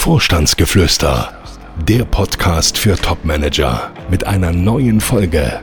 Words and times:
Vorstandsgeflüster, 0.00 1.30
der 1.86 2.06
Podcast 2.06 2.78
für 2.78 2.96
Topmanager 2.96 3.92
mit 4.10 4.26
einer 4.26 4.50
neuen 4.50 4.98
Folge. 4.98 5.60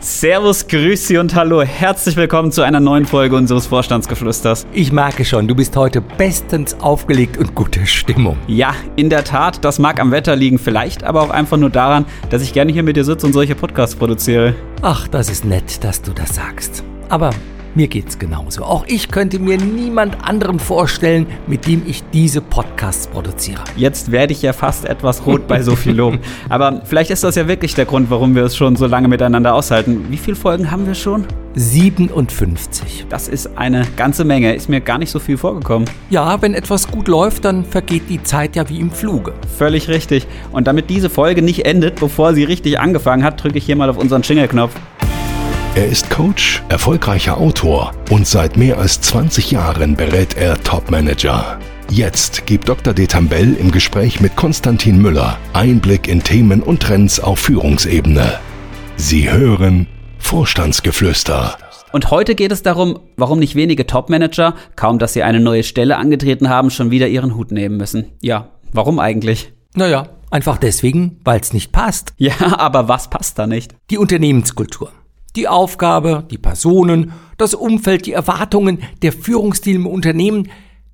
Servus, 0.00 0.66
Grüßi 0.66 1.16
und 1.18 1.32
Hallo. 1.36 1.62
Herzlich 1.62 2.16
willkommen 2.16 2.50
zu 2.50 2.62
einer 2.62 2.80
neuen 2.80 3.06
Folge 3.06 3.36
unseres 3.36 3.68
Vorstandsgeflüsters. 3.68 4.66
Ich 4.72 4.90
merke 4.90 5.24
schon, 5.24 5.46
du 5.46 5.54
bist 5.54 5.76
heute 5.76 6.00
bestens 6.00 6.74
aufgelegt 6.80 7.36
und 7.36 7.54
gute 7.54 7.86
Stimmung. 7.86 8.36
Ja, 8.48 8.74
in 8.96 9.10
der 9.10 9.22
Tat, 9.22 9.64
das 9.64 9.78
mag 9.78 10.00
am 10.00 10.10
Wetter 10.10 10.34
liegen, 10.34 10.58
vielleicht 10.58 11.04
aber 11.04 11.22
auch 11.22 11.30
einfach 11.30 11.56
nur 11.56 11.70
daran, 11.70 12.06
dass 12.30 12.42
ich 12.42 12.52
gerne 12.52 12.72
hier 12.72 12.82
mit 12.82 12.96
dir 12.96 13.04
sitze 13.04 13.28
und 13.28 13.32
solche 13.32 13.54
Podcasts 13.54 13.94
produziere. 13.94 14.56
Ach, 14.82 15.06
das 15.06 15.30
ist 15.30 15.44
nett, 15.44 15.84
dass 15.84 16.02
du 16.02 16.12
das 16.12 16.34
sagst. 16.34 16.82
Aber 17.10 17.30
mir 17.76 17.88
geht's 17.88 18.18
genauso. 18.18 18.64
Auch 18.64 18.84
ich 18.86 19.08
könnte 19.08 19.38
mir 19.38 19.58
niemand 19.58 20.16
anderen 20.26 20.58
vorstellen, 20.58 21.26
mit 21.46 21.66
dem 21.66 21.82
ich 21.86 22.02
diese 22.12 22.40
Podcasts 22.40 23.06
produziere. 23.06 23.62
Jetzt 23.76 24.12
werde 24.12 24.32
ich 24.32 24.42
ja 24.42 24.52
fast 24.52 24.84
etwas 24.84 25.26
rot 25.26 25.46
bei 25.46 25.62
so 25.62 25.76
viel 25.76 25.94
Lob. 25.94 26.18
Aber 26.48 26.82
vielleicht 26.84 27.10
ist 27.10 27.24
das 27.24 27.34
ja 27.34 27.48
wirklich 27.48 27.74
der 27.74 27.84
Grund, 27.84 28.10
warum 28.10 28.34
wir 28.34 28.44
es 28.44 28.56
schon 28.56 28.76
so 28.76 28.86
lange 28.86 29.08
miteinander 29.08 29.54
aushalten. 29.54 30.06
Wie 30.10 30.16
viele 30.16 30.36
Folgen 30.36 30.70
haben 30.70 30.86
wir 30.86 30.94
schon? 30.94 31.24
57. 31.56 33.06
Das 33.08 33.28
ist 33.28 33.56
eine 33.56 33.86
ganze 33.96 34.24
Menge. 34.24 34.54
Ist 34.54 34.68
mir 34.68 34.80
gar 34.80 34.98
nicht 34.98 35.10
so 35.10 35.18
viel 35.18 35.36
vorgekommen. 35.36 35.88
Ja, 36.10 36.42
wenn 36.42 36.54
etwas 36.54 36.88
gut 36.88 37.08
läuft, 37.08 37.44
dann 37.44 37.64
vergeht 37.64 38.04
die 38.08 38.22
Zeit 38.22 38.56
ja 38.56 38.68
wie 38.68 38.80
im 38.80 38.90
Fluge. 38.90 39.32
Völlig 39.56 39.88
richtig. 39.88 40.26
Und 40.52 40.66
damit 40.66 40.90
diese 40.90 41.10
Folge 41.10 41.42
nicht 41.42 41.64
endet, 41.64 42.00
bevor 42.00 42.34
sie 42.34 42.44
richtig 42.44 42.80
angefangen 42.80 43.22
hat, 43.22 43.42
drücke 43.42 43.58
ich 43.58 43.64
hier 43.64 43.76
mal 43.76 43.88
auf 43.88 43.98
unseren 43.98 44.22
Jingle-Knopf. 44.22 44.74
Er 45.76 45.88
ist 45.88 46.08
Coach, 46.08 46.62
erfolgreicher 46.68 47.36
Autor 47.36 47.94
und 48.08 48.28
seit 48.28 48.56
mehr 48.56 48.78
als 48.78 49.00
20 49.00 49.50
Jahren 49.50 49.96
berät 49.96 50.36
er 50.36 50.62
Topmanager. 50.62 51.58
Jetzt 51.90 52.46
gibt 52.46 52.68
Dr. 52.68 52.94
Detambell 52.94 53.54
im 53.54 53.72
Gespräch 53.72 54.20
mit 54.20 54.36
Konstantin 54.36 55.02
Müller 55.02 55.36
Einblick 55.52 56.06
in 56.06 56.22
Themen 56.22 56.62
und 56.62 56.80
Trends 56.80 57.18
auf 57.18 57.40
Führungsebene. 57.40 58.38
Sie 58.94 59.28
hören 59.28 59.88
Vorstandsgeflüster. 60.18 61.58
Und 61.90 62.12
heute 62.12 62.36
geht 62.36 62.52
es 62.52 62.62
darum, 62.62 63.00
warum 63.16 63.40
nicht 63.40 63.56
wenige 63.56 63.84
Topmanager, 63.84 64.54
kaum 64.76 65.00
dass 65.00 65.12
sie 65.12 65.24
eine 65.24 65.40
neue 65.40 65.64
Stelle 65.64 65.96
angetreten 65.96 66.48
haben, 66.48 66.70
schon 66.70 66.92
wieder 66.92 67.08
ihren 67.08 67.34
Hut 67.34 67.50
nehmen 67.50 67.78
müssen. 67.78 68.12
Ja, 68.20 68.50
warum 68.72 69.00
eigentlich? 69.00 69.52
Naja, 69.74 70.06
einfach 70.30 70.58
deswegen, 70.58 71.18
weil 71.24 71.40
es 71.40 71.52
nicht 71.52 71.72
passt. 71.72 72.14
Ja, 72.16 72.34
aber 72.58 72.86
was 72.86 73.10
passt 73.10 73.40
da 73.40 73.48
nicht? 73.48 73.74
Die 73.90 73.98
Unternehmenskultur. 73.98 74.92
Die 75.36 75.48
Aufgabe, 75.48 76.24
die 76.30 76.38
Personen, 76.38 77.12
das 77.38 77.54
Umfeld, 77.54 78.06
die 78.06 78.12
Erwartungen, 78.12 78.78
der 79.02 79.12
Führungsstil 79.12 79.76
im 79.76 79.86
Unternehmen. 79.86 80.48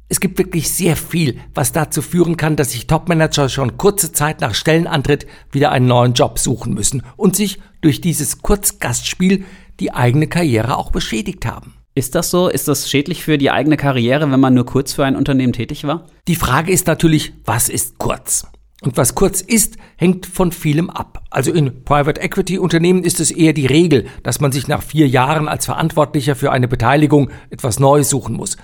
Es 0.08 0.18
gibt 0.18 0.38
wirklich 0.38 0.70
sehr 0.70 0.96
viel, 0.96 1.38
was 1.54 1.72
dazu 1.72 2.02
führen 2.02 2.36
kann, 2.36 2.56
dass 2.56 2.72
sich 2.72 2.86
Topmanager 2.86 3.48
schon 3.48 3.76
kurze 3.76 4.12
Zeit 4.12 4.40
nach 4.40 4.54
Stellenantritt 4.54 5.26
wieder 5.52 5.70
einen 5.72 5.86
neuen 5.86 6.14
Job 6.14 6.38
suchen 6.38 6.74
müssen 6.74 7.02
und 7.16 7.36
sich 7.36 7.60
durch 7.80 8.00
dieses 8.00 8.42
Kurzgastspiel 8.42 9.44
die 9.78 9.92
eigene 9.92 10.26
Karriere 10.26 10.76
auch 10.76 10.90
beschädigt 10.90 11.46
haben. 11.46 11.74
Ist 11.94 12.14
das 12.14 12.30
so? 12.30 12.48
Ist 12.48 12.66
das 12.68 12.88
schädlich 12.88 13.22
für 13.22 13.36
die 13.36 13.50
eigene 13.50 13.76
Karriere, 13.76 14.30
wenn 14.30 14.40
man 14.40 14.54
nur 14.54 14.64
kurz 14.64 14.94
für 14.94 15.04
ein 15.04 15.16
Unternehmen 15.16 15.52
tätig 15.52 15.84
war? 15.84 16.06
Die 16.28 16.36
Frage 16.36 16.72
ist 16.72 16.86
natürlich, 16.86 17.34
was 17.44 17.68
ist 17.68 17.98
kurz? 17.98 18.46
Und 18.82 18.96
was 18.96 19.14
kurz 19.14 19.42
ist, 19.42 19.76
hängt 19.96 20.24
von 20.24 20.52
vielem 20.52 20.88
ab. 20.88 21.22
Also 21.30 21.52
in 21.52 21.84
Private 21.84 22.20
Equity 22.20 22.58
Unternehmen 22.58 23.04
ist 23.04 23.20
es 23.20 23.30
eher 23.30 23.52
die 23.52 23.66
Regel, 23.66 24.06
dass 24.22 24.40
man 24.40 24.52
sich 24.52 24.68
nach 24.68 24.82
vier 24.82 25.06
Jahren 25.06 25.48
als 25.48 25.66
Verantwortlicher 25.66 26.34
für 26.34 26.50
eine 26.50 26.66
Beteiligung 26.66 27.30
etwas 27.50 27.78
Neues 27.78 28.08
suchen 28.08 28.36
muss. 28.36 28.56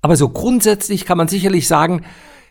Aber 0.00 0.16
so 0.16 0.28
grundsätzlich 0.28 1.06
kann 1.06 1.18
man 1.18 1.28
sicherlich 1.28 1.66
sagen, 1.66 2.02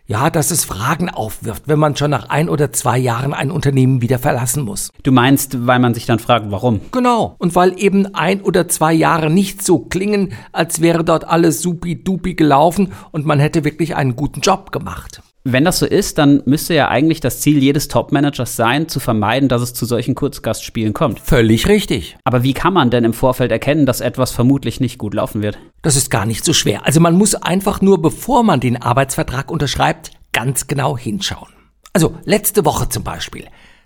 ja, 0.06 0.30
dass 0.30 0.52
es 0.52 0.66
Fragen 0.66 1.10
aufwirft, 1.10 1.64
wenn 1.68 1.80
man 1.80 1.96
schon 1.96 2.12
nach 2.12 2.28
ein 2.28 2.50
oder 2.50 2.74
zwei 2.74 2.98
Jahren 2.98 3.34
ein 3.34 3.52
Unternehmen 3.52 4.02
wieder 4.02 4.20
verlassen 4.20 4.64
muss. 4.64 4.90
Du 5.04 5.14
meinst, 5.14 5.66
weil 5.66 5.80
man 5.80 5.94
sich 5.94 6.06
dann 6.06 6.20
fragt, 6.20 6.52
warum? 6.52 6.82
Genau. 6.92 7.36
Und 7.38 7.56
weil 7.56 7.80
eben 7.82 8.14
ein 8.14 8.42
oder 8.42 8.68
zwei 8.68 8.92
Jahre 8.92 9.30
nicht 9.30 9.64
so 9.64 9.80
klingen, 9.80 10.34
als 10.52 10.82
wäre 10.82 11.06
dort 11.06 11.26
alles 11.26 11.62
supi-dupi 11.62 12.34
gelaufen 12.34 12.92
und 13.12 13.26
man 13.26 13.40
hätte 13.40 13.64
wirklich 13.64 13.96
einen 13.96 14.18
guten 14.18 14.42
Job 14.42 14.74
gemacht. 14.74 15.22
Wenn 15.46 15.66
das 15.66 15.80
so 15.80 15.86
ist, 15.86 16.18
dann 16.20 16.42
müsste 16.46 16.74
ja 16.74 16.88
eigentlich 16.88 17.20
das 17.20 17.42
Ziel 17.42 17.62
jedes 17.62 17.90
Top-Managers 17.90 18.56
sein, 18.56 18.88
zu 18.88 19.02
vermeiden, 19.02 19.50
dass 19.50 19.62
es 19.62 19.74
zu 19.74 19.86
solchen 19.86 20.16
Kurzgastspielen 20.16 20.94
kommt. 20.94 21.20
Völlig 21.20 21.68
richtig. 21.68 22.16
Aber 22.24 22.44
wie 22.44 22.54
kann 22.54 22.74
man 22.74 22.90
denn 22.90 23.04
im 23.04 23.14
Vorfeld 23.14 23.52
erkennen, 23.52 23.86
dass 23.86 24.00
etwas 24.00 24.32
vermutlich 24.32 24.80
nicht 24.80 24.98
gut 24.98 25.14
laufen 25.14 25.42
wird? 25.42 25.60
Das 25.82 25.98
ist 25.98 26.10
gar 26.10 26.26
nicht 26.26 26.46
so 26.46 26.54
schwer. 26.54 26.86
Also 26.86 27.02
man 27.02 27.18
muss 27.18 27.36
einfach 27.36 27.82
nur, 27.82 28.02
bevor 28.02 28.44
man 28.44 28.62
den 28.62 28.82
Arbeitsvertrag 28.82 29.52
unterschreibt, 29.52 30.12
ganz 30.32 30.68
genau 30.68 30.98
hinschauen. 30.98 31.50
Also 31.92 32.16
letzte 32.24 32.64
Woche 32.64 32.88
zum 32.88 33.04
Beispiel. 33.04 33.46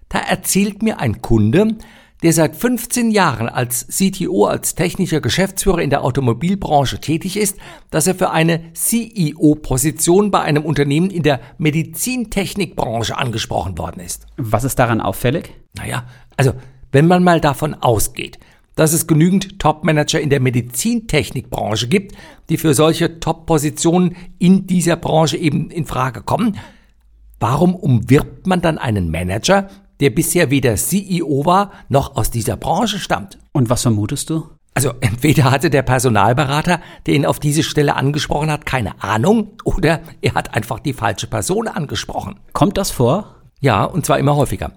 Da 0.10 0.20
erzählt 0.20 0.84
mir 0.84 1.00
ein 1.00 1.24
Kunde, 1.24 1.76
der 2.24 2.34
seit 2.34 2.56
15 2.56 3.12
Jahren 3.12 3.48
als 3.48 3.88
CTO, 3.88 4.46
als 4.46 4.76
technischer 4.76 5.22
Geschäftsführer 5.22 5.80
in 5.80 5.90
der 5.90 6.04
Automobilbranche 6.04 7.00
tätig 7.00 7.38
ist, 7.38 7.58
dass 7.92 8.08
er 8.08 8.16
für 8.16 8.32
eine 8.32 8.74
CEO-Position 8.74 10.32
bei 10.32 10.42
einem 10.42 10.66
Unternehmen 10.66 11.12
in 11.12 11.24
der 11.24 11.40
Medizintechnikbranche 11.58 13.18
angesprochen 13.18 13.78
worden 13.78 14.02
ist. 14.02 14.26
Was 14.38 14.64
ist 14.64 14.80
daran 14.80 15.02
auffällig? 15.02 15.54
Naja, 15.76 16.06
also 16.36 16.54
wenn 16.92 17.08
man 17.08 17.24
mal 17.24 17.40
davon 17.40 17.76
ausgeht, 17.76 18.40
dass 18.76 18.94
es 18.94 19.08
genügend 19.08 19.60
Top-Manager 19.60 20.20
in 20.20 20.30
der 20.30 20.40
Medizintechnikbranche 20.40 21.88
gibt, 21.88 22.16
die 22.50 22.58
für 22.58 22.74
solche 22.74 23.20
Top-Positionen 23.20 24.16
in 24.40 24.68
dieser 24.68 24.96
Branche 24.96 25.38
eben 25.38 25.70
in 25.72 25.86
Frage 25.86 26.22
kommen, 26.22 26.58
warum 27.40 27.76
umwirbt 27.76 28.48
man 28.48 28.62
dann 28.62 28.78
einen 28.78 29.10
Manager, 29.10 29.70
der 30.00 30.10
bisher 30.10 30.50
weder 30.50 30.76
CEO 30.76 31.46
war 31.46 31.72
noch 31.90 32.16
aus 32.16 32.32
dieser 32.32 32.58
Branche 32.58 33.00
stammt. 33.00 33.38
Und 33.52 33.70
was 33.70 33.82
vermutest 33.82 34.30
du? 34.30 34.48
Also 34.74 34.94
entweder 35.02 35.50
hatte 35.50 35.72
der 35.72 35.82
Personalberater, 35.82 36.82
der 37.08 37.16
ihn 37.16 37.26
auf 37.26 37.40
diese 37.40 37.64
Stelle 37.64 37.96
angesprochen 37.96 38.52
hat, 38.52 38.68
keine 38.68 39.02
Ahnung, 39.02 39.54
oder 39.64 40.02
er 40.22 40.36
hat 40.36 40.54
einfach 40.54 40.80
die 40.80 40.94
falsche 40.94 41.26
Person 41.26 41.68
angesprochen. 41.68 42.40
Kommt 42.54 42.78
das 42.78 42.92
vor? 42.92 43.38
Ja, 43.60 43.86
und 43.86 44.06
zwar 44.06 44.20
immer 44.20 44.36
häufiger. 44.36 44.74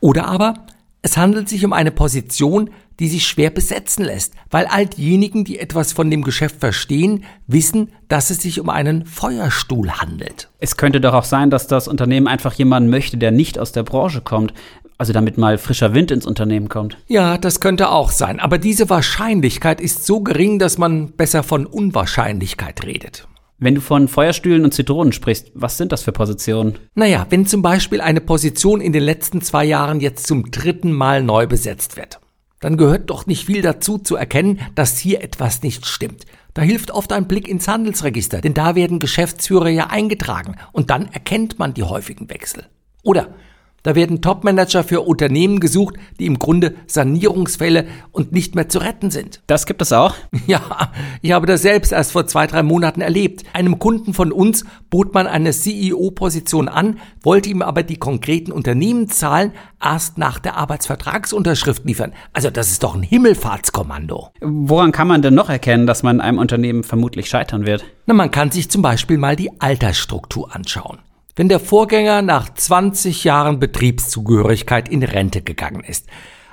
Oder 0.00 0.28
aber 0.28 0.54
es 1.02 1.18
handelt 1.18 1.50
sich 1.50 1.62
um 1.66 1.74
eine 1.74 1.90
Position, 1.90 2.70
die 3.00 3.08
sich 3.08 3.26
schwer 3.26 3.50
besetzen 3.50 4.04
lässt, 4.04 4.34
weil 4.50 4.66
all 4.66 4.86
diejenigen, 4.86 5.44
die 5.44 5.58
etwas 5.58 5.92
von 5.92 6.10
dem 6.10 6.22
Geschäft 6.22 6.60
verstehen, 6.60 7.24
wissen, 7.46 7.90
dass 8.08 8.30
es 8.30 8.42
sich 8.42 8.60
um 8.60 8.70
einen 8.70 9.06
Feuerstuhl 9.06 9.90
handelt. 9.90 10.50
Es 10.58 10.76
könnte 10.76 11.00
doch 11.00 11.14
auch 11.14 11.24
sein, 11.24 11.50
dass 11.50 11.66
das 11.66 11.88
Unternehmen 11.88 12.28
einfach 12.28 12.54
jemanden 12.54 12.90
möchte, 12.90 13.16
der 13.16 13.30
nicht 13.30 13.58
aus 13.58 13.72
der 13.72 13.82
Branche 13.82 14.20
kommt. 14.20 14.54
Also 14.96 15.12
damit 15.12 15.38
mal 15.38 15.58
frischer 15.58 15.92
Wind 15.92 16.12
ins 16.12 16.24
Unternehmen 16.24 16.68
kommt. 16.68 16.96
Ja, 17.08 17.36
das 17.36 17.58
könnte 17.58 17.90
auch 17.90 18.10
sein. 18.12 18.38
Aber 18.38 18.58
diese 18.58 18.88
Wahrscheinlichkeit 18.88 19.80
ist 19.80 20.06
so 20.06 20.20
gering, 20.20 20.60
dass 20.60 20.78
man 20.78 21.12
besser 21.12 21.42
von 21.42 21.66
Unwahrscheinlichkeit 21.66 22.84
redet. 22.84 23.26
Wenn 23.58 23.76
du 23.76 23.80
von 23.80 24.08
Feuerstühlen 24.08 24.64
und 24.64 24.74
Zitronen 24.74 25.12
sprichst, 25.12 25.50
was 25.54 25.78
sind 25.78 25.90
das 25.90 26.02
für 26.02 26.12
Positionen? 26.12 26.74
Naja, 26.94 27.26
wenn 27.30 27.46
zum 27.46 27.62
Beispiel 27.62 28.00
eine 28.00 28.20
Position 28.20 28.80
in 28.80 28.92
den 28.92 29.02
letzten 29.02 29.42
zwei 29.42 29.64
Jahren 29.64 30.00
jetzt 30.00 30.26
zum 30.26 30.50
dritten 30.50 30.92
Mal 30.92 31.22
neu 31.22 31.46
besetzt 31.46 31.96
wird, 31.96 32.20
dann 32.64 32.78
gehört 32.78 33.10
doch 33.10 33.26
nicht 33.26 33.44
viel 33.44 33.60
dazu 33.60 33.98
zu 33.98 34.16
erkennen, 34.16 34.58
dass 34.74 34.96
hier 34.96 35.22
etwas 35.22 35.62
nicht 35.62 35.84
stimmt. 35.84 36.24
Da 36.54 36.62
hilft 36.62 36.92
oft 36.92 37.12
ein 37.12 37.28
Blick 37.28 37.46
ins 37.46 37.68
Handelsregister, 37.68 38.40
denn 38.40 38.54
da 38.54 38.74
werden 38.74 39.00
Geschäftsführer 39.00 39.68
ja 39.68 39.88
eingetragen 39.88 40.56
und 40.72 40.88
dann 40.88 41.12
erkennt 41.12 41.58
man 41.58 41.74
die 41.74 41.82
häufigen 41.82 42.30
Wechsel. 42.30 42.64
Oder 43.02 43.34
da 43.84 43.94
werden 43.94 44.22
Topmanager 44.22 44.82
für 44.82 45.02
Unternehmen 45.02 45.60
gesucht, 45.60 45.96
die 46.18 46.24
im 46.24 46.38
Grunde 46.38 46.74
Sanierungsfälle 46.86 47.86
und 48.12 48.32
nicht 48.32 48.54
mehr 48.54 48.68
zu 48.68 48.78
retten 48.78 49.10
sind. 49.10 49.42
Das 49.46 49.66
gibt 49.66 49.80
es 49.82 49.92
auch? 49.92 50.14
Ja, 50.46 50.92
ich 51.22 51.32
habe 51.32 51.46
das 51.46 51.62
selbst 51.62 51.92
erst 51.92 52.12
vor 52.12 52.26
zwei, 52.26 52.46
drei 52.46 52.62
Monaten 52.62 53.00
erlebt. 53.00 53.44
Einem 53.54 53.78
Kunden 53.78 54.12
von 54.12 54.30
uns 54.30 54.64
bot 54.90 55.14
man 55.14 55.26
eine 55.26 55.52
CEO-Position 55.52 56.68
an, 56.68 56.98
wollte 57.22 57.48
ihm 57.48 57.62
aber 57.62 57.82
die 57.82 57.96
konkreten 57.96 58.52
Unternehmenszahlen 58.52 59.52
erst 59.82 60.18
nach 60.18 60.38
der 60.38 60.56
Arbeitsvertragsunterschrift 60.56 61.84
liefern. 61.84 62.12
Also 62.32 62.50
das 62.50 62.70
ist 62.70 62.82
doch 62.82 62.94
ein 62.94 63.02
Himmelfahrtskommando. 63.02 64.30
Woran 64.40 64.92
kann 64.92 65.08
man 65.08 65.22
denn 65.22 65.34
noch 65.34 65.48
erkennen, 65.50 65.86
dass 65.86 66.02
man 66.02 66.20
einem 66.20 66.38
Unternehmen 66.38 66.84
vermutlich 66.84 67.28
scheitern 67.28 67.66
wird? 67.66 67.84
Na, 68.06 68.14
man 68.14 68.30
kann 68.30 68.50
sich 68.50 68.70
zum 68.70 68.82
Beispiel 68.82 69.18
mal 69.18 69.36
die 69.36 69.60
Altersstruktur 69.60 70.54
anschauen. 70.54 70.98
Wenn 71.36 71.48
der 71.48 71.58
Vorgänger 71.58 72.22
nach 72.22 72.54
20 72.54 73.24
Jahren 73.24 73.58
Betriebszugehörigkeit 73.58 74.88
in 74.88 75.02
Rente 75.02 75.42
gegangen 75.42 75.82
ist, 75.82 76.06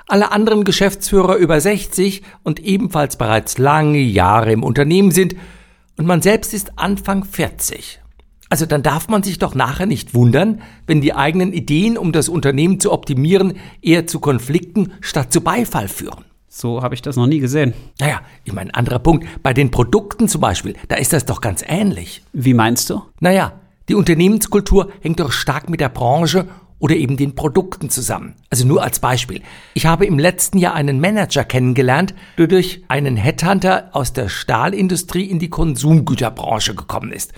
alle 0.08 0.32
anderen 0.32 0.64
Geschäftsführer 0.64 1.36
über 1.36 1.60
60 1.60 2.22
und 2.42 2.58
ebenfalls 2.58 3.16
bereits 3.16 3.58
lange 3.58 4.00
Jahre 4.00 4.50
im 4.50 4.64
Unternehmen 4.64 5.12
sind 5.12 5.36
und 5.96 6.06
man 6.06 6.20
selbst 6.20 6.52
ist 6.52 6.80
Anfang 6.80 7.22
40. 7.22 8.00
Also 8.48 8.66
dann 8.66 8.82
darf 8.82 9.06
man 9.06 9.22
sich 9.22 9.38
doch 9.38 9.54
nachher 9.54 9.86
nicht 9.86 10.14
wundern, 10.14 10.62
wenn 10.88 11.00
die 11.00 11.14
eigenen 11.14 11.52
Ideen, 11.52 11.96
um 11.96 12.10
das 12.10 12.28
Unternehmen 12.28 12.80
zu 12.80 12.90
optimieren, 12.90 13.54
eher 13.82 14.08
zu 14.08 14.18
Konflikten 14.18 14.94
statt 15.00 15.32
zu 15.32 15.42
Beifall 15.42 15.86
führen. 15.86 16.24
So 16.48 16.82
habe 16.82 16.96
ich 16.96 17.02
das 17.02 17.14
noch 17.14 17.28
nie 17.28 17.38
gesehen. 17.38 17.72
Naja, 18.00 18.20
ich 18.42 18.52
meine, 18.52 18.74
anderer 18.74 18.98
Punkt. 18.98 19.26
Bei 19.44 19.54
den 19.54 19.70
Produkten 19.70 20.26
zum 20.26 20.40
Beispiel, 20.40 20.74
da 20.88 20.96
ist 20.96 21.12
das 21.12 21.24
doch 21.24 21.40
ganz 21.40 21.64
ähnlich. 21.66 22.22
Wie 22.32 22.52
meinst 22.52 22.90
du? 22.90 23.02
Naja, 23.20 23.61
Die 23.88 23.94
Unternehmenskultur 23.94 24.92
hängt 25.00 25.20
doch 25.20 25.32
stark 25.32 25.68
mit 25.68 25.80
der 25.80 25.88
Branche 25.88 26.46
oder 26.78 26.96
eben 26.96 27.16
den 27.16 27.36
Produkten 27.36 27.90
zusammen. 27.90 28.34
Also 28.50 28.66
nur 28.66 28.82
als 28.82 28.98
Beispiel. 28.98 29.42
Ich 29.74 29.86
habe 29.86 30.04
im 30.04 30.18
letzten 30.18 30.58
Jahr 30.58 30.74
einen 30.74 31.00
Manager 31.00 31.44
kennengelernt, 31.44 32.12
der 32.38 32.48
durch 32.48 32.82
einen 32.88 33.16
Headhunter 33.16 33.90
aus 33.92 34.12
der 34.12 34.28
Stahlindustrie 34.28 35.24
in 35.24 35.38
die 35.38 35.48
Konsumgüterbranche 35.48 36.74
gekommen 36.74 37.12
ist. 37.12 37.32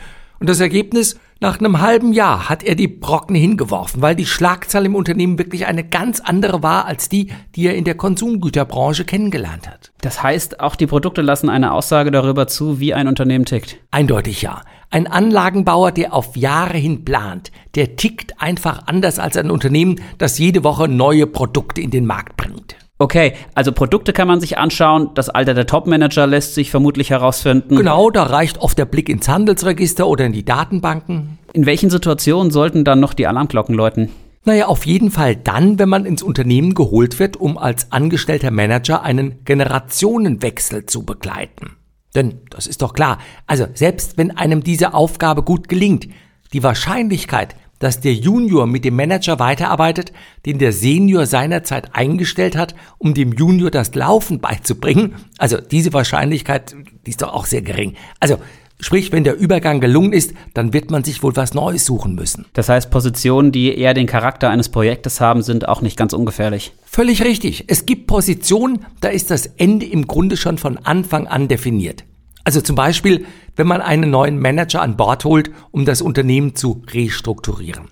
Und 0.45 0.51
das 0.51 0.61
Ergebnis, 0.61 1.19
nach 1.41 1.59
einem 1.59 1.81
halben 1.81 2.13
Jahr 2.13 2.51
hat 2.51 2.63
er 2.63 2.75
die 2.75 2.87
Brocken 2.87 3.35
hingeworfen, 3.35 4.03
weil 4.03 4.15
die 4.15 4.27
Schlagzahl 4.27 4.85
im 4.85 4.95
Unternehmen 4.95 5.39
wirklich 5.39 5.65
eine 5.65 5.85
ganz 5.85 6.21
andere 6.21 6.63
war 6.63 6.85
als 6.85 7.09
die, 7.09 7.33
die 7.57 7.67
er 7.67 7.75
in 7.75 7.85
der 7.85 7.95
Konsumgüterbranche 7.95 9.07
kennengelernt 9.07 9.67
hat. 9.67 9.93
Das 10.03 10.23
heißt, 10.23 10.61
auch 10.61 10.77
die 10.77 10.87
Produkte 10.87 11.23
lassen 11.23 11.49
eine 11.49 11.73
Aussage 11.73 12.11
darüber 12.11 12.47
zu, 12.47 12.79
wie 12.79 12.93
ein 12.93 13.09
Unternehmen 13.09 13.47
tickt. 13.47 13.79
Eindeutig 13.91 14.43
ja. 14.43 14.61
Ein 14.91 15.07
Anlagenbauer, 15.07 15.93
der 15.93 16.13
auf 16.13 16.37
Jahre 16.37 16.77
hin 16.77 17.07
plant, 17.07 17.51
der 17.75 17.97
tickt 17.97 18.39
einfach 18.43 18.83
anders 18.85 19.19
als 19.19 19.39
ein 19.39 19.51
Unternehmen, 19.51 20.03
das 20.19 20.37
jede 20.37 20.63
Woche 20.63 20.89
neue 20.89 21.27
Produkte 21.27 21.81
in 21.81 21.91
den 21.91 22.05
Markt 22.05 22.37
bringt. 22.37 22.77
Okay, 22.99 23.33
also 23.55 23.73
Produkte 23.73 24.13
kann 24.13 24.29
man 24.29 24.41
sich 24.41 24.57
anschauen, 24.57 25.11
das 25.15 25.29
Alter 25.29 25.55
der 25.55 25.67
Topmanager 25.67 26.29
lässt 26.29 26.55
sich 26.55 26.71
vermutlich 26.71 27.11
herausfinden. 27.11 27.75
Genau, 27.75 28.11
da 28.11 28.23
reicht 28.23 28.59
oft 28.59 28.79
der 28.79 28.85
Blick 28.85 29.09
ins 29.09 29.29
Handelsregister 29.29 30.07
oder 30.07 30.27
in 30.27 30.33
die 30.33 30.45
Datenbanken. 30.45 31.39
In 31.53 31.67
welchen 31.67 31.91
Situationen 31.91 32.53
sollten 32.53 32.85
dann 32.85 33.01
noch 33.01 33.15
die 33.15 33.27
Alarmglocken 33.27 33.75
läuten? 33.75 34.11
Naja, 34.45 34.67
auf 34.67 34.87
jeden 34.87 35.11
Fall 35.11 35.35
dann, 35.35 35.79
wenn 35.79 35.89
man 35.89 36.05
ins 36.05 36.23
Unternehmen 36.23 36.75
geholt 36.75 37.19
wird, 37.19 37.37
um 37.37 37.59
als 37.59 37.91
angestellter 37.91 38.51
Manager 38.51 39.03
einen 39.03 39.45
Generationenwechsel 39.45 40.87
zu 40.87 41.05
begleiten. 41.05 41.77
Denn 42.15 42.43
das 42.51 42.67
ist 42.69 42.83
doch 42.83 42.93
klar, 42.93 43.19
also 43.47 43.67
selbst 43.75 44.19
wenn 44.19 44.37
einem 44.37 44.63
diese 44.63 44.95
Aufgabe 44.95 45.43
gut 45.43 45.69
gelingt, 45.69 46.09
die 46.53 46.63
Wahrscheinlichkeit, 46.63 47.57
dass 47.79 48.01
der 48.01 48.15
Junior 48.15 48.67
mit 48.67 48.85
dem 48.85 48.97
Manager 48.97 49.39
weiterarbeitet, 49.39 50.13
den 50.47 50.59
der 50.59 50.73
Senior 50.73 51.27
seinerzeit 51.27 51.95
eingestellt 51.95 52.57
hat, 52.57 52.75
um 52.99 53.15
dem 53.15 53.33
Junior 53.33 53.71
das 53.71 53.95
Laufen 53.95 54.41
beizubringen. 54.41 55.15
Also 55.39 55.59
diese 55.61 55.93
Wahrscheinlichkeit, 55.93 56.75
die 57.07 57.11
ist 57.11 57.23
doch 57.23 57.33
auch 57.33 57.47
sehr 57.47 57.63
gering. 57.63 57.95
Also 58.21 58.39
Sprich, 58.81 59.13
wenn 59.13 59.25
der 59.25 59.39
Übergang 59.39 59.81
gelungen 59.81 60.13
ist, 60.13 60.35
dann 60.53 60.73
wird 60.73 60.91
man 60.91 61.05
sich 61.05 61.23
wohl 61.23 61.37
was 61.37 61.55
Neues 61.55 61.87
suchen 61.87 62.15
müssen. 62.15 62.47
Das 62.53 62.69
heißt, 62.69 62.91
Positionen, 62.91 63.53
die 63.53 63.77
eher 63.79 63.95
den 63.95 64.07
Charakter 64.07 64.51
eines 64.51 64.69
Projektes 64.69 65.21
haben, 65.21 65.43
sind 65.43 65.69
auch 65.69 65.81
nicht 65.81 65.97
ganz 65.97 66.13
ungefährlich. 66.13 66.73
Völlig 66.85 67.25
richtig. 67.25 67.65
Es 67.69 67.87
gibt 67.87 68.07
Positionen, 68.07 68.85
da 69.01 69.09
ist 69.09 69.31
das 69.31 69.47
Ende 69.47 69.87
im 69.87 70.07
Grunde 70.07 70.37
schon 70.37 70.59
von 70.59 70.77
Anfang 70.77 71.27
an 71.29 71.49
definiert. 71.49 72.05
Also 72.45 72.61
zum 72.61 72.77
Beispiel, 72.77 73.27
wenn 73.57 73.67
man 73.67 73.81
einen 73.81 74.11
neuen 74.11 74.39
Manager 74.39 74.83
an 74.83 74.97
Bord 74.97 75.25
holt, 75.25 75.51
um 75.71 75.85
das 75.85 76.03
Unternehmen 76.03 76.55
zu 76.55 76.83
restrukturieren. 76.93 77.89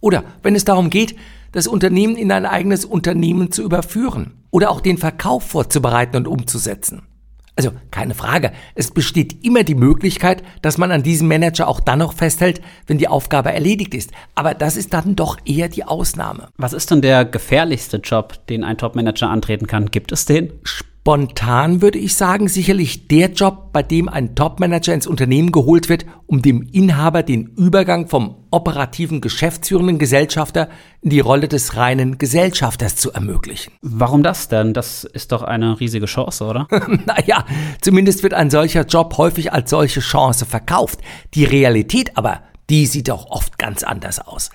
Oder 0.00 0.24
wenn 0.42 0.54
es 0.54 0.66
darum 0.66 0.90
geht, 0.90 1.16
das 1.52 1.66
Unternehmen 1.66 2.16
in 2.16 2.30
ein 2.30 2.46
eigenes 2.46 2.84
Unternehmen 2.84 3.50
zu 3.50 3.62
überführen 3.62 4.34
oder 4.50 4.70
auch 4.70 4.80
den 4.80 4.98
Verkauf 4.98 5.44
vorzubereiten 5.44 6.16
und 6.16 6.28
umzusetzen. 6.28 7.02
Also 7.56 7.70
keine 7.92 8.14
Frage, 8.14 8.52
es 8.74 8.90
besteht 8.90 9.44
immer 9.44 9.62
die 9.62 9.76
Möglichkeit, 9.76 10.42
dass 10.60 10.76
man 10.76 10.90
an 10.90 11.04
diesem 11.04 11.28
Manager 11.28 11.68
auch 11.68 11.78
dann 11.78 12.00
noch 12.00 12.12
festhält, 12.12 12.60
wenn 12.88 12.98
die 12.98 13.06
Aufgabe 13.06 13.52
erledigt 13.52 13.94
ist. 13.94 14.10
Aber 14.34 14.54
das 14.54 14.76
ist 14.76 14.92
dann 14.92 15.14
doch 15.14 15.38
eher 15.44 15.68
die 15.68 15.84
Ausnahme. 15.84 16.48
Was 16.56 16.72
ist 16.72 16.90
denn 16.90 17.00
der 17.00 17.24
gefährlichste 17.24 17.98
Job, 17.98 18.44
den 18.48 18.64
ein 18.64 18.76
Topmanager 18.76 19.30
antreten 19.30 19.68
kann? 19.68 19.92
Gibt 19.92 20.10
es 20.10 20.24
den? 20.24 20.52
Spontan 21.06 21.82
würde 21.82 21.98
ich 21.98 22.14
sagen, 22.14 22.48
sicherlich 22.48 23.08
der 23.08 23.30
Job, 23.30 23.74
bei 23.74 23.82
dem 23.82 24.08
ein 24.08 24.34
Topmanager 24.34 24.94
ins 24.94 25.06
Unternehmen 25.06 25.52
geholt 25.52 25.90
wird, 25.90 26.06
um 26.24 26.40
dem 26.40 26.62
Inhaber 26.72 27.22
den 27.22 27.44
Übergang 27.58 28.08
vom 28.08 28.36
operativen 28.50 29.20
geschäftsführenden 29.20 29.98
Gesellschafter 29.98 30.70
in 31.02 31.10
die 31.10 31.20
Rolle 31.20 31.46
des 31.46 31.76
reinen 31.76 32.16
Gesellschafters 32.16 32.96
zu 32.96 33.12
ermöglichen. 33.12 33.74
Warum 33.82 34.22
das 34.22 34.48
denn? 34.48 34.72
Das 34.72 35.04
ist 35.04 35.32
doch 35.32 35.42
eine 35.42 35.78
riesige 35.78 36.06
Chance, 36.06 36.42
oder? 36.42 36.68
naja, 37.04 37.44
zumindest 37.82 38.22
wird 38.22 38.32
ein 38.32 38.48
solcher 38.48 38.86
Job 38.86 39.18
häufig 39.18 39.52
als 39.52 39.68
solche 39.68 40.00
Chance 40.00 40.46
verkauft. 40.46 41.00
Die 41.34 41.44
Realität 41.44 42.16
aber, 42.16 42.40
die 42.70 42.86
sieht 42.86 43.08
doch 43.08 43.26
oft 43.26 43.58
ganz 43.58 43.82
anders 43.82 44.26
aus. 44.26 44.48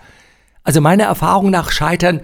Also 0.63 0.81
meiner 0.81 1.03
Erfahrung 1.03 1.51
nach 1.51 1.69
scheitern 1.69 2.21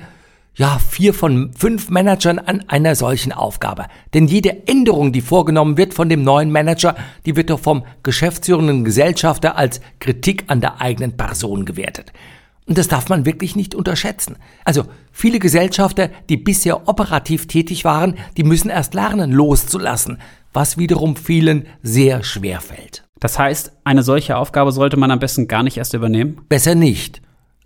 ja, 0.57 0.79
vier 0.79 1.13
von 1.13 1.51
fünf 1.53 1.89
Managern 1.89 2.39
an 2.39 2.63
einer 2.67 2.95
solchen 2.95 3.31
Aufgabe. 3.31 3.85
Denn 4.13 4.27
jede 4.27 4.67
Änderung, 4.67 5.11
die 5.11 5.21
vorgenommen 5.21 5.77
wird 5.77 5.93
von 5.93 6.07
dem 6.07 6.23
neuen 6.23 6.51
Manager, 6.51 6.95
die 7.25 7.35
wird 7.35 7.49
doch 7.49 7.59
vom 7.59 7.85
geschäftsführenden 8.03 8.85
Gesellschafter 8.85 9.57
als 9.57 9.81
Kritik 9.99 10.45
an 10.47 10.61
der 10.61 10.81
eigenen 10.81 11.17
Person 11.17 11.65
gewertet. 11.65 12.13
Und 12.67 12.77
das 12.77 12.87
darf 12.87 13.09
man 13.09 13.25
wirklich 13.25 13.55
nicht 13.55 13.75
unterschätzen. 13.75 14.37
Also 14.63 14.85
viele 15.11 15.39
Gesellschafter, 15.39 16.09
die 16.29 16.37
bisher 16.37 16.87
operativ 16.87 17.47
tätig 17.47 17.85
waren, 17.85 18.15
die 18.37 18.43
müssen 18.43 18.69
erst 18.69 18.93
lernen, 18.93 19.31
loszulassen, 19.31 20.19
was 20.51 20.77
wiederum 20.77 21.15
vielen 21.15 21.67
sehr 21.83 22.23
schwer 22.23 22.61
fällt. 22.61 23.03
Das 23.19 23.37
heißt, 23.37 23.73
eine 23.83 24.03
solche 24.03 24.37
Aufgabe 24.37 24.71
sollte 24.71 24.97
man 24.97 25.11
am 25.11 25.19
besten 25.19 25.47
gar 25.47 25.63
nicht 25.63 25.77
erst 25.77 25.93
übernehmen? 25.93 26.41
Besser 26.49 26.75
nicht. 26.75 27.21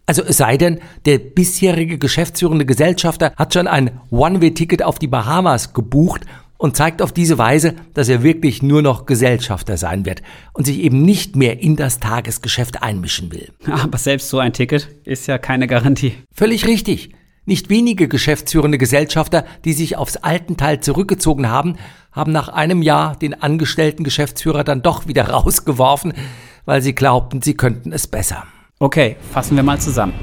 Also 0.09 0.23
es 0.23 0.37
sei 0.37 0.57
denn, 0.57 0.79
der 1.05 1.19
bisherige 1.19 1.99
geschäftsführende 1.99 2.65
Gesellschafter 2.65 3.31
hat 3.35 3.53
schon 3.53 3.67
ein 3.67 3.91
One-Way-Ticket 4.09 4.81
auf 4.81 4.97
die 4.97 5.05
Bahamas 5.05 5.73
gebucht 5.73 6.21
und 6.57 6.75
zeigt 6.75 7.03
auf 7.03 7.11
diese 7.11 7.37
Weise, 7.37 7.75
dass 7.93 8.09
er 8.09 8.23
wirklich 8.23 8.63
nur 8.63 8.81
noch 8.81 9.05
Gesellschafter 9.05 9.77
sein 9.77 10.07
wird 10.07 10.23
und 10.53 10.65
sich 10.65 10.79
eben 10.79 11.03
nicht 11.03 11.35
mehr 11.35 11.61
in 11.61 11.75
das 11.75 11.99
Tagesgeschäft 11.99 12.81
einmischen 12.81 13.31
will. 13.31 13.51
Aber 13.69 13.99
selbst 13.99 14.29
so 14.29 14.39
ein 14.39 14.51
Ticket 14.51 14.89
ist 15.03 15.27
ja 15.27 15.37
keine 15.37 15.67
Garantie. 15.67 16.15
Völlig 16.33 16.65
richtig. 16.65 17.11
Nicht 17.45 17.69
wenige 17.69 18.07
geschäftsführende 18.07 18.79
Gesellschafter, 18.79 19.45
die 19.63 19.73
sich 19.73 19.95
aufs 19.95 20.17
alten 20.17 20.57
Teil 20.57 20.79
zurückgezogen 20.79 21.51
haben, 21.51 21.75
haben 22.11 22.31
nach 22.31 22.49
einem 22.49 22.81
Jahr 22.81 23.15
den 23.15 23.39
angestellten 23.39 24.03
Geschäftsführer 24.03 24.63
dann 24.63 24.81
doch 24.81 25.05
wieder 25.05 25.29
rausgeworfen, 25.29 26.13
weil 26.65 26.81
sie 26.81 26.95
glaubten, 26.95 27.43
sie 27.43 27.53
könnten 27.53 27.91
es 27.91 28.07
besser. 28.07 28.47
Okay, 28.81 29.17
fassen 29.33 29.57
wir 29.57 29.63
mal 29.63 29.81
zusammen. 29.81 30.13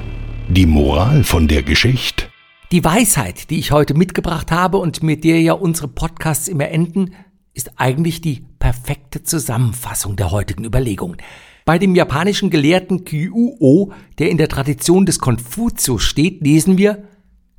Die 0.49 0.65
Moral 0.65 1.23
von 1.23 1.47
der 1.47 1.61
Geschichte. 1.61 2.25
Die 2.71 2.83
Weisheit, 2.83 3.51
die 3.51 3.59
ich 3.59 3.71
heute 3.71 3.93
mitgebracht 3.93 4.51
habe 4.51 4.79
und 4.79 5.03
mit 5.03 5.23
der 5.23 5.39
ja 5.41 5.53
unsere 5.53 5.87
Podcasts 5.87 6.47
immer 6.47 6.67
enden, 6.69 7.13
ist 7.53 7.79
eigentlich 7.79 8.19
die 8.19 8.43
perfekte 8.57 9.21
Zusammenfassung 9.21 10.15
der 10.15 10.31
heutigen 10.31 10.65
Überlegungen. 10.65 11.17
Bei 11.65 11.77
dem 11.77 11.93
japanischen 11.93 12.49
Gelehrten 12.49 13.05
Kyuo, 13.05 13.91
der 14.17 14.31
in 14.31 14.37
der 14.37 14.49
Tradition 14.49 15.05
des 15.05 15.19
Konfuzius 15.19 16.01
steht, 16.01 16.41
lesen 16.41 16.79
wir, 16.79 17.03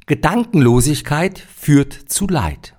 Gedankenlosigkeit 0.06 1.38
führt 1.38 1.92
zu 1.92 2.26
Leid. 2.26 2.74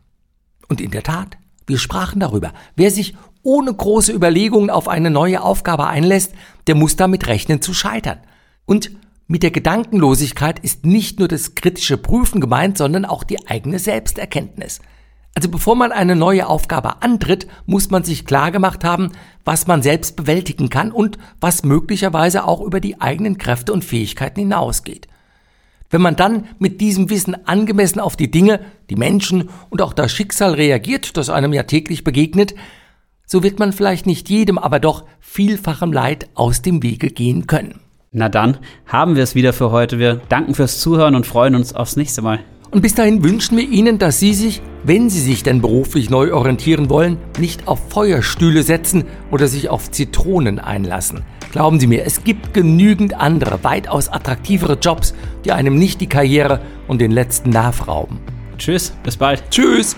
Und 0.68 0.82
in 0.82 0.92
der 0.92 1.04
Tat, 1.04 1.38
wir 1.68 1.78
sprachen 1.78 2.20
darüber. 2.20 2.52
Wer 2.76 2.92
sich 2.92 3.16
ohne 3.44 3.74
große 3.74 4.12
Überlegungen 4.12 4.70
auf 4.70 4.88
eine 4.88 5.10
neue 5.10 5.42
Aufgabe 5.42 5.88
einlässt, 5.88 6.34
der 6.68 6.76
muss 6.76 6.96
damit 6.96 7.28
rechnen 7.28 7.62
zu 7.62 7.74
scheitern. 7.74 8.20
Und 8.66 8.92
mit 9.28 9.44
der 9.44 9.52
Gedankenlosigkeit 9.52 10.60
ist 10.60 10.86
nicht 10.86 11.20
nur 11.20 11.28
das 11.28 11.56
kritische 11.56 11.98
Prüfen 11.98 12.42
gemeint, 12.42 12.78
sondern 12.78 13.06
auch 13.06 13.24
die 13.24 13.48
eigene 13.48 13.80
Selbsterkenntnis. 13.80 14.80
Also 15.36 15.50
bevor 15.50 15.76
man 15.76 15.92
eine 15.92 16.16
neue 16.16 16.48
Aufgabe 16.48 17.02
antritt, 17.02 17.48
muss 17.66 17.92
man 17.92 18.04
sich 18.04 18.26
klar 18.26 18.52
gemacht 18.52 18.84
haben, 18.84 19.12
was 19.46 19.68
man 19.68 19.82
selbst 19.82 20.16
bewältigen 20.16 20.70
kann 20.70 20.92
und 20.92 21.18
was 21.40 21.64
möglicherweise 21.64 22.46
auch 22.46 22.62
über 22.62 22.80
die 22.80 23.00
eigenen 23.00 23.38
Kräfte 23.38 23.72
und 23.72 23.86
Fähigkeiten 23.86 24.40
hinausgeht. 24.40 25.08
Wenn 25.90 26.02
man 26.02 26.16
dann 26.16 26.46
mit 26.60 26.82
diesem 26.82 27.10
Wissen 27.10 27.48
angemessen 27.48 28.00
auf 28.00 28.16
die 28.16 28.30
Dinge, 28.30 28.60
die 28.90 28.96
Menschen 28.96 29.50
und 29.70 29.82
auch 29.82 29.94
das 29.94 30.12
Schicksal 30.12 30.54
reagiert, 30.54 31.18
das 31.18 31.30
einem 31.30 31.54
ja 31.54 31.64
täglich 31.64 32.04
begegnet, 32.04 32.54
so 33.32 33.44
wird 33.44 33.60
man 33.60 33.74
vielleicht 33.74 34.08
nicht 34.08 34.28
jedem, 34.28 34.58
aber 34.58 34.80
doch 34.80 35.06
vielfachem 35.20 35.94
Leid 35.94 36.28
aus 36.34 36.64
dem 36.64 36.82
Wege 36.82 37.10
gehen 37.10 37.46
können. 37.46 37.80
Na 38.12 38.28
dann, 38.28 38.58
haben 38.88 39.16
wir 39.16 39.22
es 39.22 39.36
wieder 39.36 39.54
für 39.54 39.70
heute. 39.70 40.00
Wir 40.00 40.20
danken 40.30 40.56
fürs 40.56 40.80
Zuhören 40.80 41.14
und 41.14 41.28
freuen 41.28 41.54
uns 41.54 41.76
aufs 41.76 41.96
nächste 41.96 42.24
Mal. 42.24 42.40
Und 42.72 42.82
bis 42.82 42.96
dahin 42.96 43.24
wünschen 43.24 43.56
wir 43.56 43.70
Ihnen, 43.70 44.00
dass 44.00 44.20
Sie 44.20 44.34
sich, 44.34 44.64
wenn 44.84 45.12
Sie 45.12 45.20
sich 45.20 45.44
denn 45.44 45.62
beruflich 45.62 46.10
neu 46.10 46.34
orientieren 46.34 46.90
wollen, 46.90 47.18
nicht 47.38 47.68
auf 47.68 47.80
Feuerstühle 47.90 48.64
setzen 48.64 49.06
oder 49.30 49.48
sich 49.48 49.70
auf 49.70 49.92
Zitronen 49.92 50.58
einlassen. 50.58 51.22
Glauben 51.52 51.80
Sie 51.80 51.88
mir, 51.88 52.06
es 52.06 52.24
gibt 52.24 52.56
genügend 52.56 53.14
andere, 53.14 53.64
weitaus 53.64 54.10
attraktivere 54.10 54.80
Jobs, 54.82 55.14
die 55.46 55.52
einem 55.52 55.78
nicht 55.78 56.02
die 56.02 56.10
Karriere 56.10 56.62
und 56.88 57.00
den 57.00 57.12
letzten 57.12 57.52
Nerv 57.52 57.88
rauben. 57.88 58.20
Tschüss, 58.58 58.92
bis 59.04 59.18
bald. 59.18 59.44
Tschüss. 59.52 59.96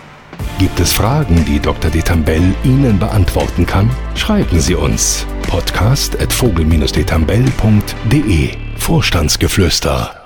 Gibt 0.61 0.79
es 0.79 0.93
Fragen, 0.93 1.43
die 1.43 1.59
Dr. 1.59 1.89
Detambell 1.89 2.53
Ihnen 2.63 2.99
beantworten 2.99 3.65
kann? 3.65 3.89
Schreiben 4.13 4.61
Sie 4.61 4.75
uns 4.75 5.25
podcast.vogel-detambell.de 5.49 8.49
Vorstandsgeflüster 8.77 10.20